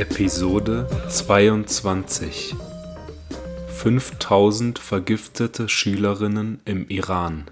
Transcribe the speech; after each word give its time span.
Episode 0.00 0.88
22 1.10 2.54
5000 3.68 4.78
vergiftete 4.78 5.68
Schülerinnen 5.68 6.62
im 6.64 6.88
Iran 6.88 7.50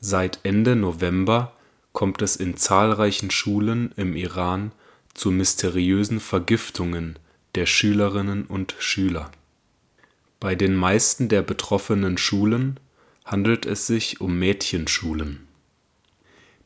Seit 0.00 0.40
Ende 0.42 0.74
November 0.74 1.52
kommt 1.92 2.22
es 2.22 2.34
in 2.34 2.56
zahlreichen 2.56 3.30
Schulen 3.30 3.92
im 3.94 4.16
Iran 4.16 4.72
zu 5.14 5.30
mysteriösen 5.30 6.18
Vergiftungen 6.18 7.20
der 7.54 7.66
Schülerinnen 7.66 8.46
und 8.46 8.74
Schüler. 8.80 9.30
Bei 10.40 10.56
den 10.56 10.74
meisten 10.74 11.28
der 11.28 11.42
betroffenen 11.42 12.18
Schulen 12.18 12.80
handelt 13.24 13.64
es 13.64 13.86
sich 13.86 14.20
um 14.20 14.40
Mädchenschulen. 14.40 15.46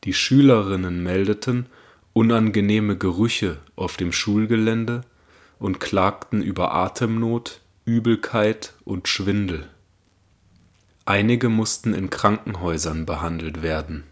Die 0.03 0.15
Schülerinnen 0.15 1.03
meldeten 1.03 1.67
unangenehme 2.15 2.97
Gerüche 2.97 3.57
auf 3.75 3.97
dem 3.97 4.13
Schulgelände 4.13 5.01
und 5.59 5.81
klagten 5.81 6.41
über 6.41 6.73
Atemnot, 6.73 7.59
Übelkeit 7.83 8.73
und 8.85 9.09
Schwindel. 9.09 9.69
Einige 11.03 11.49
mussten 11.49 11.93
in 11.93 12.09
Krankenhäusern 12.09 13.05
behandelt 13.05 13.61
werden. 13.61 14.05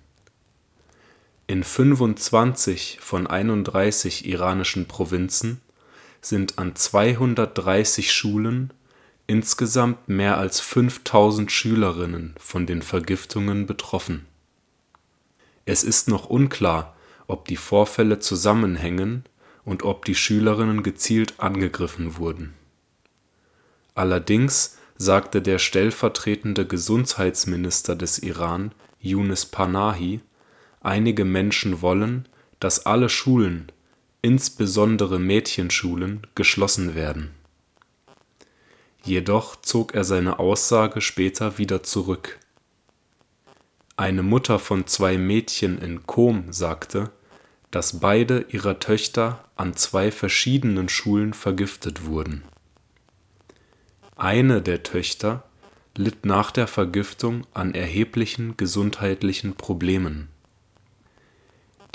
In 1.48 1.64
25 1.64 2.98
von 3.00 3.26
31 3.26 4.28
iranischen 4.28 4.86
Provinzen 4.86 5.62
sind 6.20 6.60
an 6.60 6.76
230 6.76 8.12
Schulen 8.12 8.73
insgesamt 9.28 10.10
mehr 10.10 10.38
als 10.38 10.60
5000 10.60 11.50
Schülerinnen 11.50 12.36
von 12.38 12.66
den 12.66 12.82
Vergiftungen 12.82 13.66
betroffen. 13.66 14.26
Es 15.66 15.86
ist 15.86 16.10
noch 16.10 16.30
unklar, 16.30 16.98
ob 17.34 17.48
die 17.48 17.58
Vorfälle 17.58 18.20
zusammenhängen 18.20 19.23
und 19.66 19.81
ob 19.81 20.06
die 20.06 20.14
Schülerinnen 20.14 20.84
gezielt 20.84 21.39
angegriffen 21.39 22.17
wurden. 22.17 22.53
Allerdings 23.95 24.78
sagte 24.98 25.42
der 25.42 25.58
stellvertretende 25.58 26.67
Gesundheitsminister 26.67 27.95
des 27.95 28.20
Iran 28.20 28.72
Younis 29.00 29.48
Panahi, 29.48 30.20
einige 30.81 31.26
Menschen 31.26 31.81
wollen, 31.81 32.28
dass 32.59 32.86
alle 32.86 33.09
Schulen, 33.09 33.72
insbesondere 34.22 35.17
Mädchenschulen, 35.17 36.28
geschlossen 36.36 36.94
werden. 36.94 37.31
Jedoch 39.04 39.59
zog 39.59 39.95
er 39.95 40.04
seine 40.04 40.38
Aussage 40.38 41.02
später 41.02 41.58
wieder 41.58 41.81
zurück 41.81 42.38
eine 43.95 44.23
Mutter 44.23 44.58
von 44.58 44.88
zwei 44.88 45.17
Mädchen 45.20 45.78
in 45.78 46.08
Qom 46.08 46.52
sagte, 46.52 47.11
dass 47.74 48.00
beide 48.00 48.46
ihrer 48.50 48.78
Töchter 48.80 49.44
an 49.56 49.76
zwei 49.76 50.12
verschiedenen 50.12 50.90
Schulen 50.90 51.34
vergiftet 51.34 52.06
wurden. 52.06 52.44
Eine 54.16 54.62
der 54.62 54.84
Töchter 54.84 55.44
litt 55.98 56.24
nach 56.24 56.52
der 56.52 56.68
Vergiftung 56.68 57.48
an 57.56 57.73
erheblichen 57.73 58.58
gesundheitlichen 58.58 59.56
Problemen. 59.56 60.28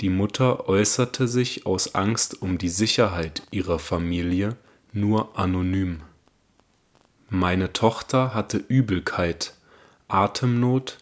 Die 0.01 0.09
Mutter 0.09 0.67
äußerte 0.67 1.29
sich 1.29 1.65
aus 1.65 1.95
Angst 1.95 2.41
um 2.41 2.57
die 2.57 2.67
Sicherheit 2.67 3.43
ihrer 3.49 3.79
Familie 3.79 4.57
nur 4.91 5.39
anonym. 5.39 6.01
Meine 7.29 7.71
Tochter 7.71 8.33
hatte 8.33 8.57
Übelkeit, 8.57 9.53
Atemnot 10.09 10.97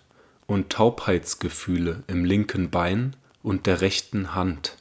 und 0.45 0.69
Taubheitsgefühle 0.69 2.03
im 2.05 2.25
linken 2.25 2.69
Bein 2.69 3.15
und 3.47 3.65
der 3.65 3.79
rechten 3.79 4.35
Hand. 4.35 4.75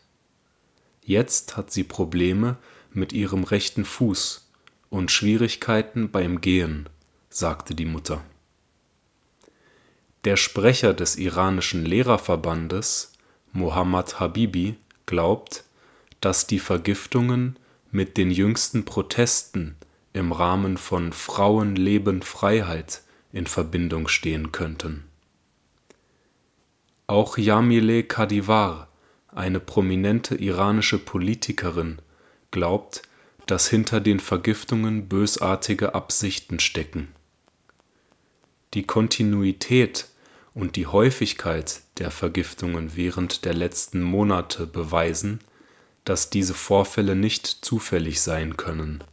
Jetzt 1.01 1.57
hat 1.57 1.71
sie 1.71 1.85
Probleme 1.85 2.57
mit 2.91 3.13
ihrem 3.13 3.45
rechten 3.45 3.85
Fuß 3.85 4.51
und 4.91 5.13
Schwierigkeiten 5.13 6.11
beim 6.11 6.41
Gehen, 6.41 6.89
sagte 7.31 7.77
die 7.77 7.85
Mutter. 7.85 8.25
Der 10.25 10.37
Sprecher 10.37 10.95
des 10.95 11.15
iranischen 11.15 11.87
Lehrerverbandes, 11.87 13.13
Mohammad 13.53 14.19
Habibi, 14.19 14.75
glaubt, 15.07 15.63
dass 16.21 16.49
die 16.49 16.59
Vergiftungen 16.59 17.61
mit 17.93 18.17
den 18.17 18.33
jüngsten 18.33 18.85
Protesten 18.85 19.77
im 20.13 20.33
Rahmen 20.33 20.77
von 20.77 21.13
Frauen 21.13 21.77
leben 21.77 22.21
Freiheit 22.21 23.03
in 23.33 23.47
Verbindung 23.47 24.09
stehen 24.09 24.51
könnten 24.51 25.05
auch 27.07 27.39
Jamileh 27.39 28.03
Kadivar, 28.03 28.89
eine 29.29 29.61
prominente 29.61 30.35
iranische 30.35 30.99
Politikerin, 30.99 32.01
glaubt, 32.51 33.03
dass 33.47 33.69
hinter 33.69 34.01
den 34.01 34.19
Vergiftungen 34.19 35.09
bösartige 35.09 35.95
Absichten 35.95 36.59
stecken. 36.59 37.09
Die 38.75 38.83
Kontinuität 38.83 40.09
und 40.53 40.75
die 40.75 40.87
Häufigkeit 40.87 41.83
der 41.99 42.11
Vergiftungen 42.11 42.97
während 42.97 43.45
der 43.45 43.55
letzten 43.55 44.03
Monate 44.03 44.67
beweisen, 44.67 45.41
dass 46.05 46.31
diese 46.31 46.55
Vorfälle 46.55 47.15
nicht 47.15 47.47
zufällig 47.47 48.21
sein 48.21 48.57
können. 48.57 49.05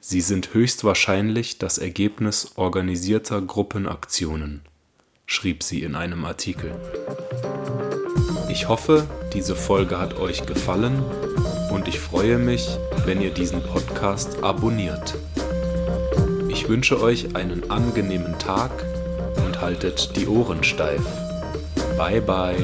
Sie 0.00 0.20
sind 0.20 0.54
höchstwahrscheinlich 0.54 1.58
das 1.58 1.78
Ergebnis 1.78 2.52
organisierter 2.56 3.42
Gruppenaktionen 3.42 4.62
schrieb 5.26 5.62
sie 5.62 5.82
in 5.82 5.94
einem 5.94 6.24
Artikel. 6.24 6.72
Ich 8.48 8.68
hoffe, 8.68 9.06
diese 9.34 9.56
Folge 9.56 9.98
hat 9.98 10.18
euch 10.18 10.46
gefallen 10.46 11.02
und 11.70 11.88
ich 11.88 11.98
freue 11.98 12.38
mich, 12.38 12.68
wenn 13.04 13.20
ihr 13.20 13.30
diesen 13.30 13.62
Podcast 13.62 14.42
abonniert. 14.42 15.14
Ich 16.48 16.68
wünsche 16.68 17.00
euch 17.02 17.36
einen 17.36 17.70
angenehmen 17.70 18.38
Tag 18.38 18.70
und 19.44 19.60
haltet 19.60 20.16
die 20.16 20.26
Ohren 20.26 20.64
steif. 20.64 21.02
Bye 21.98 22.22
bye. 22.22 22.56